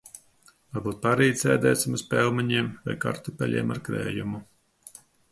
[0.75, 4.41] Varbūt parīt sēdēsim uz pelmeņiem vai kartupeļiem ar krējumu.